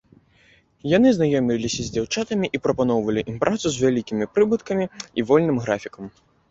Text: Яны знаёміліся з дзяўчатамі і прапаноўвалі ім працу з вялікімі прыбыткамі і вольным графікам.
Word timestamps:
Яны 0.97 1.09
знаёміліся 1.17 1.81
з 1.89 1.93
дзяўчатамі 1.97 2.47
і 2.59 2.63
прапаноўвалі 2.65 3.21
ім 3.35 3.41
працу 3.47 3.65
з 3.77 3.87
вялікімі 3.87 4.25
прыбыткамі 4.35 4.93
і 4.99 5.19
вольным 5.33 5.57
графікам. 5.67 6.05